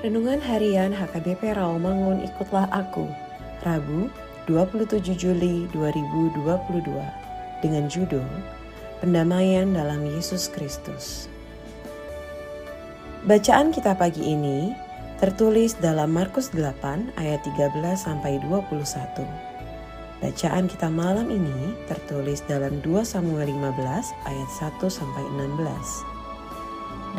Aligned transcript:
Renungan 0.00 0.40
Harian 0.40 0.96
HKBP 0.96 1.54
Rawamangun 1.54 2.24
Ikutlah 2.24 2.66
Aku, 2.72 3.04
Rabu 3.60 4.08
27 4.48 5.12
Juli 5.14 5.68
2022 5.76 7.19
dengan 7.60 7.88
judul 7.88 8.26
Pendamaian 9.00 9.72
dalam 9.72 10.04
Yesus 10.04 10.52
Kristus. 10.52 11.24
Bacaan 13.24 13.72
kita 13.72 13.96
pagi 13.96 14.20
ini 14.20 14.76
tertulis 15.16 15.76
dalam 15.80 16.12
Markus 16.12 16.52
8 16.52 17.16
ayat 17.16 17.40
13 17.44 17.76
sampai 17.96 18.40
21. 18.44 19.24
Bacaan 20.20 20.68
kita 20.68 20.92
malam 20.92 21.32
ini 21.32 21.72
tertulis 21.88 22.44
dalam 22.44 22.80
2 22.84 23.04
Samuel 23.04 23.48
15 23.48 23.80
ayat 24.28 24.50
1 24.60 24.84
sampai 24.88 25.24
16. 25.32 26.20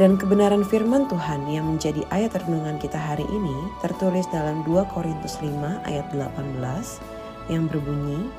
Dan 0.01 0.15
kebenaran 0.21 0.61
firman 0.65 1.09
Tuhan 1.09 1.49
yang 1.49 1.65
menjadi 1.65 2.05
ayat 2.13 2.37
renungan 2.45 2.77
kita 2.77 2.95
hari 2.95 3.25
ini 3.27 3.57
tertulis 3.81 4.29
dalam 4.29 4.61
2 4.63 4.85
Korintus 4.93 5.41
5 5.41 5.49
ayat 5.89 6.07
18 6.13 6.61
yang 7.49 7.67
berbunyi, 7.67 8.29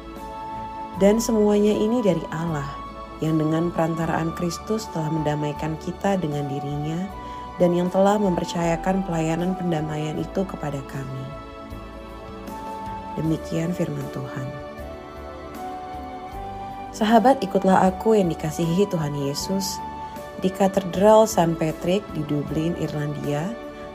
Dan 1.00 1.20
semuanya 1.20 1.72
ini 1.72 2.04
dari 2.04 2.24
Allah 2.28 2.68
yang 3.22 3.38
dengan 3.38 3.70
perantaraan 3.70 4.34
Kristus 4.34 4.90
telah 4.90 5.08
mendamaikan 5.08 5.78
kita 5.80 6.18
dengan 6.18 6.50
dirinya 6.50 7.06
dan 7.56 7.72
yang 7.72 7.88
telah 7.88 8.18
mempercayakan 8.18 9.06
pelayanan 9.06 9.54
pendamaian 9.54 10.18
itu 10.18 10.42
kepada 10.42 10.82
kami. 10.90 11.26
Demikian 13.14 13.70
firman 13.76 14.04
Tuhan. 14.10 14.46
Sahabat 16.92 17.40
ikutlah 17.40 17.88
aku 17.88 18.20
yang 18.20 18.28
dikasihi 18.28 18.84
Tuhan 18.88 19.16
Yesus, 19.16 19.80
di 20.44 20.50
Katedral 20.52 21.24
St. 21.24 21.56
Patrick 21.56 22.04
di 22.12 22.20
Dublin, 22.28 22.76
Irlandia, 22.76 23.48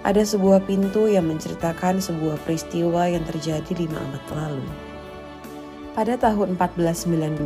ada 0.07 0.23
sebuah 0.23 0.63
pintu 0.63 1.05
yang 1.11 1.27
menceritakan 1.27 1.99
sebuah 1.99 2.39
peristiwa 2.47 3.05
yang 3.11 3.27
terjadi 3.27 3.75
lima 3.75 3.99
abad 3.99 4.25
lalu. 4.33 4.86
Pada 5.97 6.13
tahun 6.13 6.61
1492, 6.61 7.41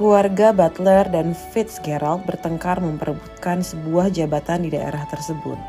keluarga 0.00 0.48
Butler 0.48 1.04
dan 1.12 1.36
Fitzgerald 1.36 2.24
bertengkar 2.24 2.80
memperebutkan 2.80 3.60
sebuah 3.60 4.08
jabatan 4.08 4.64
di 4.64 4.72
daerah 4.72 5.04
tersebut. 5.12 5.60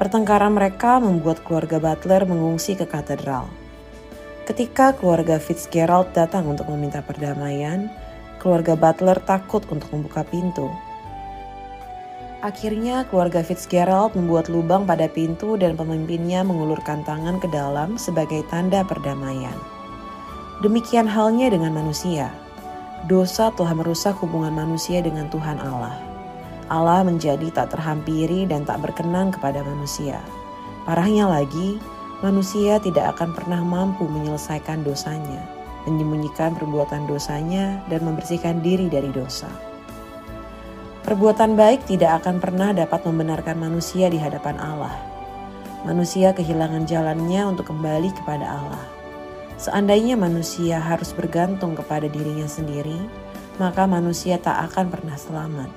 Pertengkaran 0.00 0.56
mereka 0.56 0.96
membuat 0.96 1.44
keluarga 1.44 1.76
Butler 1.76 2.24
mengungsi 2.24 2.80
ke 2.80 2.88
katedral. 2.88 3.52
Ketika 4.48 4.96
keluarga 4.96 5.36
Fitzgerald 5.36 6.16
datang 6.16 6.48
untuk 6.48 6.64
meminta 6.72 7.04
perdamaian, 7.04 7.92
keluarga 8.40 8.72
Butler 8.72 9.20
takut 9.20 9.60
untuk 9.68 9.92
membuka 9.92 10.24
pintu 10.24 10.72
Akhirnya 12.40 13.04
keluarga 13.04 13.44
Fitzgerald 13.44 14.16
membuat 14.16 14.48
lubang 14.48 14.88
pada 14.88 15.12
pintu 15.12 15.60
dan 15.60 15.76
pemimpinnya 15.76 16.40
mengulurkan 16.40 17.04
tangan 17.04 17.36
ke 17.36 17.52
dalam 17.52 18.00
sebagai 18.00 18.40
tanda 18.48 18.80
perdamaian. 18.80 19.79
Demikian 20.60 21.08
halnya 21.08 21.48
dengan 21.48 21.72
manusia. 21.72 22.28
Dosa 23.08 23.48
telah 23.56 23.72
merusak 23.72 24.12
hubungan 24.20 24.52
manusia 24.52 25.00
dengan 25.00 25.24
Tuhan 25.32 25.56
Allah. 25.56 25.96
Allah 26.68 27.00
menjadi 27.00 27.48
tak 27.48 27.72
terhampiri 27.72 28.44
dan 28.44 28.68
tak 28.68 28.84
berkenan 28.84 29.32
kepada 29.32 29.64
manusia. 29.64 30.20
Parahnya 30.84 31.32
lagi, 31.32 31.80
manusia 32.20 32.76
tidak 32.76 33.16
akan 33.16 33.32
pernah 33.32 33.64
mampu 33.64 34.04
menyelesaikan 34.04 34.84
dosanya, 34.84 35.40
menyembunyikan 35.88 36.52
perbuatan 36.52 37.08
dosanya, 37.08 37.80
dan 37.88 38.04
membersihkan 38.04 38.60
diri 38.60 38.92
dari 38.92 39.08
dosa. 39.16 39.48
Perbuatan 41.08 41.56
baik 41.56 41.88
tidak 41.88 42.20
akan 42.20 42.36
pernah 42.36 42.76
dapat 42.76 43.00
membenarkan 43.08 43.56
manusia 43.56 44.12
di 44.12 44.20
hadapan 44.20 44.60
Allah. 44.60 44.92
Manusia 45.88 46.36
kehilangan 46.36 46.84
jalannya 46.84 47.48
untuk 47.48 47.72
kembali 47.72 48.12
kepada 48.12 48.44
Allah. 48.44 48.99
Seandainya 49.60 50.16
manusia 50.16 50.80
harus 50.80 51.12
bergantung 51.12 51.76
kepada 51.76 52.08
dirinya 52.08 52.48
sendiri, 52.48 52.96
maka 53.60 53.84
manusia 53.84 54.40
tak 54.40 54.72
akan 54.72 54.88
pernah 54.88 55.20
selamat. 55.20 55.68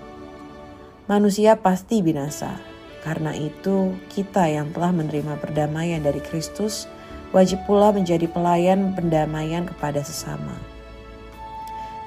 Manusia 1.11 1.59
pasti 1.59 1.99
binasa. 1.99 2.55
Karena 3.03 3.35
itu, 3.35 3.91
kita 4.07 4.47
yang 4.47 4.71
telah 4.71 4.95
menerima 4.95 5.35
perdamaian 5.35 5.99
dari 5.99 6.23
Kristus 6.23 6.87
wajib 7.35 7.59
pula 7.67 7.91
menjadi 7.91 8.23
pelayan 8.31 8.95
pendamaian 8.95 9.67
kepada 9.67 9.99
sesama. 9.99 10.55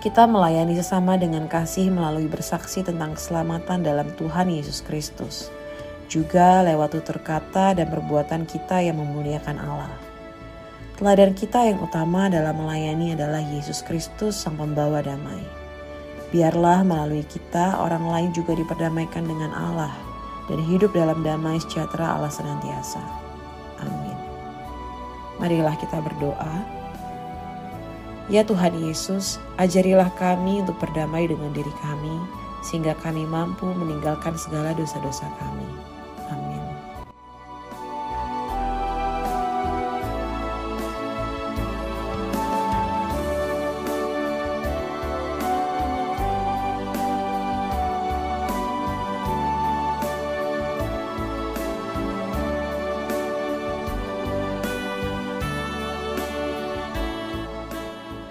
Kita 0.01 0.25
melayani 0.25 0.81
sesama 0.81 1.21
dengan 1.21 1.45
kasih 1.45 1.93
melalui 1.93 2.25
bersaksi 2.25 2.81
tentang 2.81 3.21
keselamatan 3.21 3.85
dalam 3.85 4.09
Tuhan 4.17 4.49
Yesus 4.49 4.81
Kristus. 4.81 5.53
Juga 6.09 6.65
lewat 6.65 6.97
tutur 6.97 7.21
kata 7.21 7.77
dan 7.77 7.93
perbuatan 7.93 8.49
kita 8.49 8.81
yang 8.81 8.97
memuliakan 8.97 9.61
Allah. 9.61 10.06
Teladan 10.97 11.37
kita 11.37 11.61
yang 11.61 11.85
utama 11.85 12.33
dalam 12.33 12.57
melayani 12.57 13.13
adalah 13.13 13.45
Yesus 13.45 13.85
Kristus 13.85 14.33
sang 14.33 14.57
pembawa 14.57 15.05
damai. 15.05 15.45
Biarlah 16.33 16.89
melalui 16.89 17.21
kita 17.29 17.77
orang 17.77 18.09
lain 18.09 18.31
juga 18.33 18.57
diperdamaikan 18.57 19.29
dengan 19.29 19.53
Allah 19.53 19.93
dan 20.49 20.57
hidup 20.57 20.97
dalam 20.97 21.21
damai 21.21 21.61
sejahtera 21.61 22.17
Allah 22.17 22.33
senantiasa. 22.33 23.05
Amin. 23.85 24.17
Marilah 25.37 25.77
kita 25.77 26.01
berdoa. 26.01 26.65
Ya 28.33 28.41
Tuhan 28.41 28.81
Yesus, 28.81 29.37
ajarilah 29.61 30.09
kami 30.17 30.65
untuk 30.65 30.81
berdamai 30.81 31.29
dengan 31.29 31.53
diri 31.53 31.77
kami, 31.85 32.25
sehingga 32.65 32.97
kami 33.05 33.29
mampu 33.29 33.69
meninggalkan 33.69 34.33
segala 34.41 34.73
dosa-dosa 34.73 35.29
kami. 35.45 35.96